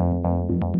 [0.00, 0.24] Thank
[0.74, 0.79] you.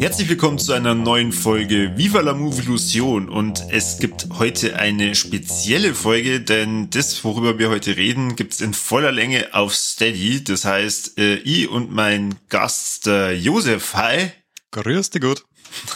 [0.00, 5.14] Herzlich willkommen zu einer neuen Folge Viva la Move Illusion und es gibt heute eine
[5.14, 10.42] spezielle Folge, denn das, worüber wir heute reden, gibt's in voller Länge auf Steady.
[10.42, 14.30] Das heißt, äh, ich und mein Gast, der Josef, hi.
[14.70, 15.44] Grüß dich gut.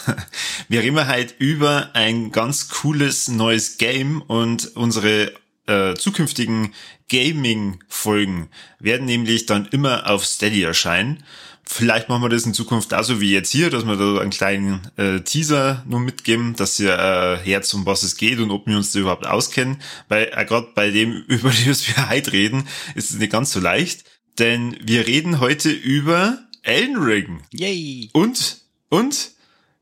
[0.69, 5.33] Wir reden heute über ein ganz cooles neues Game und unsere
[5.65, 6.75] äh, zukünftigen
[7.09, 11.23] Gaming-Folgen werden nämlich dann immer auf Steady erscheinen.
[11.67, 14.29] Vielleicht machen wir das in Zukunft auch so wie jetzt hier, dass wir da einen
[14.29, 18.67] kleinen äh, Teaser nur mitgeben, dass ihr äh, Herz um was es geht und ob
[18.67, 19.81] wir uns da überhaupt auskennen.
[20.07, 23.59] Weil äh, gerade bei dem, über das wir heute reden, ist es nicht ganz so
[23.59, 24.05] leicht.
[24.37, 27.41] Denn wir reden heute über Elden Ring.
[27.51, 28.09] Yay!
[28.13, 29.31] Und, und,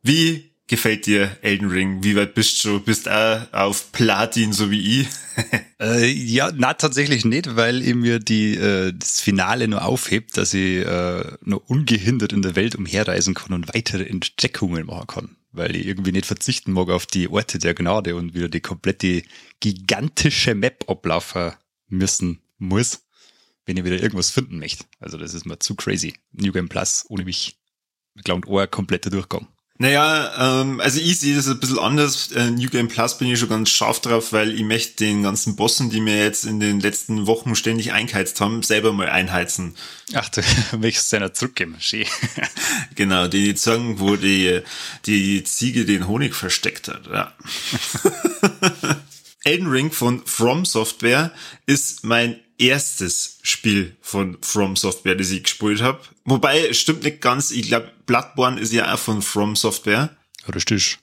[0.04, 2.04] wie gefällt dir Elden Ring?
[2.04, 2.80] Wie weit bist du?
[2.80, 5.08] Bist auch auf Platin, so wie ich?
[5.80, 10.54] äh, ja, na tatsächlich nicht, weil ihr mir die, äh, das Finale nur aufhebt, dass
[10.54, 15.36] ich äh, nur ungehindert in der Welt umherreisen kann und weitere Entdeckungen machen kann.
[15.52, 19.24] Weil ich irgendwie nicht verzichten mag auf die Orte der Gnade und wieder die komplette
[19.60, 21.54] gigantische Map ablaufen
[21.90, 23.04] müssen muss,
[23.66, 24.86] wenn ich wieder irgendwas finden möchte.
[25.00, 26.16] Also das ist mir zu crazy.
[26.32, 27.58] New Game Plus ohne mich.
[28.16, 29.48] Ich glaube, ein kompletter Durchgang.
[29.80, 32.32] Naja, ähm, also ich sehe das ein bisschen anders.
[32.32, 35.56] Äh, New Game Plus bin ich schon ganz scharf drauf, weil ich möchte den ganzen
[35.56, 39.76] Bossen, die mir jetzt in den letzten Wochen ständig eingeheizt haben, selber mal einheizen.
[40.14, 40.42] Ach, du
[40.78, 42.06] möchtest seiner zurückgeben, schön.
[42.96, 44.62] genau, die sagen, wo die,
[45.08, 47.34] die Ziege den Honig versteckt hat, ja.
[49.44, 51.32] Elden Ring von From Software
[51.66, 56.00] ist mein erstes Spiel von From Software, das ich gespielt habe.
[56.26, 60.16] Wobei, stimmt nicht ganz, ich glaube, Bloodborne ist ja auch von From Software.
[60.54, 61.00] Richtig.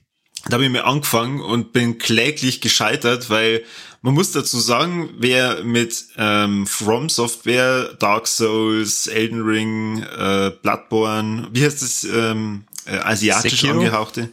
[0.47, 3.63] Da habe ich mir angefangen und bin kläglich gescheitert, weil
[4.01, 11.49] man muss dazu sagen, wer mit ähm, From Software, Dark Souls, Elden Ring, äh, Bloodborne,
[11.53, 13.75] wie heißt das, ähm, äh, asiatisch Sekiro?
[13.75, 14.31] angehauchte?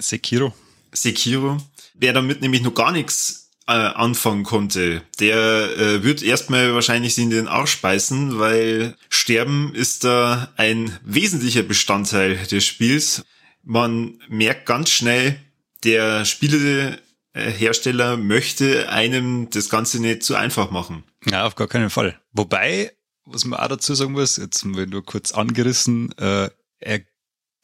[0.00, 0.52] Sekiro.
[0.92, 1.58] Sekiro.
[1.94, 7.30] Wer damit nämlich noch gar nichts äh, anfangen konnte, der äh, wird erstmal wahrscheinlich in
[7.30, 13.24] den Arsch beißen, weil Sterben ist da ein wesentlicher Bestandteil des Spiels.
[13.62, 15.40] Man merkt ganz schnell,
[15.84, 21.04] der Spielehersteller möchte einem das Ganze nicht zu einfach machen.
[21.26, 22.20] Ja, auf gar keinen Fall.
[22.32, 22.92] Wobei,
[23.24, 26.50] was man auch dazu sagen muss, jetzt nur kurz angerissen, äh,
[26.80, 27.00] er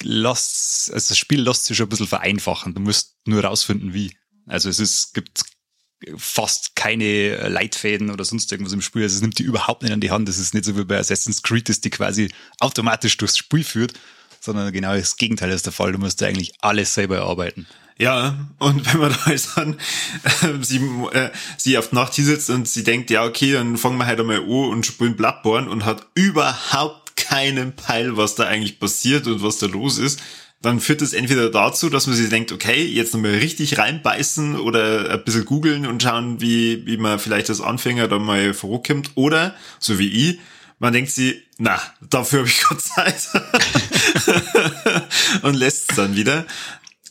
[0.02, 2.74] lässt, also das Spiel lässt sich schon ein bisschen vereinfachen.
[2.74, 4.16] Du musst nur rausfinden, wie.
[4.46, 5.42] Also es ist, gibt
[6.16, 9.02] fast keine Leitfäden oder sonst irgendwas im Spiel.
[9.02, 10.28] Also es nimmt die überhaupt nicht an die Hand.
[10.28, 12.30] Das ist nicht so wie bei Assassin's Creed, dass die quasi
[12.60, 13.94] automatisch durchs Spiel führt,
[14.40, 15.92] sondern genau das Gegenteil ist der Fall.
[15.92, 17.66] Du musst eigentlich alles selber erarbeiten.
[17.98, 19.74] Ja, und wenn man da jetzt dann
[20.42, 20.78] äh, sie,
[21.12, 24.06] äh, sie auf die Nacht hier sitzt und sie denkt, ja, okay, dann fangen wir
[24.06, 29.26] halt einmal an und spielen Bloodborne und hat überhaupt keinen Peil, was da eigentlich passiert
[29.26, 30.20] und was da los ist,
[30.62, 35.10] dann führt es entweder dazu, dass man sich denkt, okay, jetzt nochmal richtig reinbeißen oder
[35.10, 39.12] ein bisschen googeln und schauen, wie, wie man vielleicht als Anfänger da mal vorkommt.
[39.14, 40.38] Oder, so wie ich,
[40.78, 43.28] man denkt sich, na, dafür habe ich gerade Zeit.
[45.42, 46.46] und lässt es dann wieder.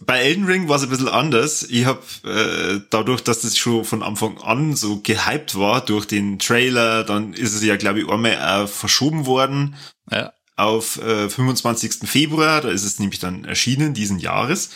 [0.05, 1.63] Bei Elden Ring war es ein bisschen anders.
[1.63, 6.39] Ich habe äh, dadurch, dass das schon von Anfang an so gehypt war durch den
[6.39, 9.75] Trailer, dann ist es ja, glaube ich, einmal auch verschoben worden.
[10.11, 12.07] Ja auf äh, 25.
[12.09, 14.69] Februar, da ist es nämlich dann erschienen diesen Jahres.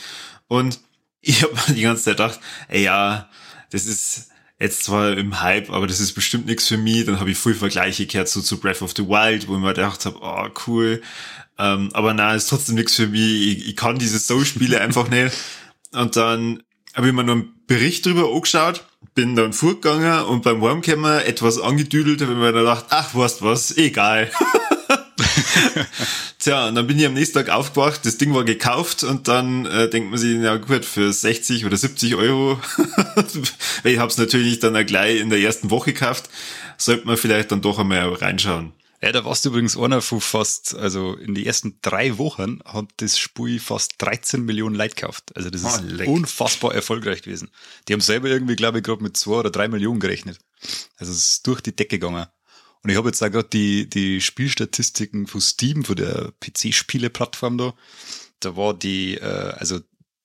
[0.47, 0.79] Und
[1.21, 3.29] ich habe die ganze Zeit gedacht, ey, ja,
[3.71, 4.29] das ist
[4.59, 7.05] jetzt zwar im Hype, aber das ist bestimmt nichts für mich.
[7.05, 9.73] Dann habe ich viel Vergleiche gehört so zu Breath of the Wild, wo ich mir
[9.73, 11.01] gedacht habe, oh cool.
[11.59, 13.57] Ähm, aber na, ist trotzdem nichts für mich.
[13.57, 15.35] Ich, ich kann diese Soul-Spiele einfach nicht.
[15.91, 16.63] Und dann
[16.95, 21.59] habe ich mir noch einen Bericht drüber angeschaut, bin dann vorgegangen und beim Warmkämmer etwas
[21.59, 24.31] angedüdelt, habe mir gedacht, ach, weißt was, egal.
[26.39, 29.65] Tja, und dann bin ich am nächsten Tag aufgewacht, das Ding war gekauft und dann
[29.65, 32.59] äh, denkt man sich, ja gut, für 60 oder 70 Euro,
[33.83, 36.29] weil ich habe es natürlich dann auch gleich in der ersten Woche gekauft,
[36.77, 38.71] sollte man vielleicht dann doch einmal reinschauen.
[39.01, 42.89] Ja, da warst du übrigens einer von fast, also in den ersten drei Wochen hat
[42.97, 45.31] das Spiel fast 13 Millionen Leute gekauft.
[45.35, 47.49] Also das ist oh, unfassbar erfolgreich gewesen.
[47.87, 50.39] Die haben selber irgendwie, glaube ich, gerade mit zwei oder drei Millionen gerechnet.
[50.97, 52.25] Also es ist durch die Decke gegangen.
[52.83, 57.73] Und ich habe jetzt auch gerade die, die Spielstatistiken von Steam, von der PC-Spiele-Plattform da.
[58.41, 59.79] Da war die, äh, also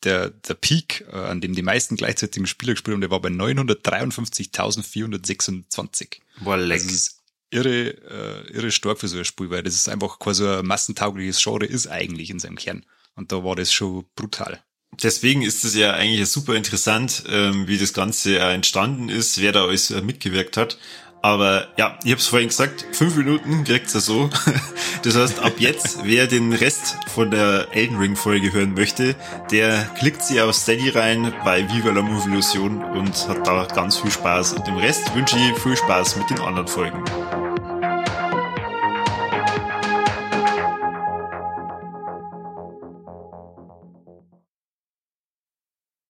[0.04, 3.30] der, der Peak, äh, an dem die meisten gleichzeitigen Spieler gespielt haben, der war bei
[3.30, 6.20] 953.426.
[6.40, 6.82] Boah, leck.
[6.82, 7.10] Also
[7.50, 11.42] irre, äh, irre stark für so ein Spiel, weil das ist einfach quasi ein massentaugliches
[11.42, 12.84] Genre ist eigentlich in seinem Kern.
[13.16, 14.62] Und da war das schon brutal.
[15.02, 19.64] Deswegen ist es ja eigentlich super interessant, ähm, wie das Ganze entstanden ist, wer da
[19.64, 20.78] alles mitgewirkt hat.
[21.24, 24.28] Aber ja, ich habe es vorhin gesagt, fünf Minuten kriegt's ja so.
[25.02, 29.16] Das heißt, ab jetzt, wer den Rest von der Elden Ring Folge hören möchte,
[29.50, 34.10] der klickt sie auf Steady rein bei Viva la Movilusion und hat da ganz viel
[34.10, 34.54] Spaß.
[34.54, 37.02] Und dem Rest wünsche ich viel Spaß mit den anderen Folgen.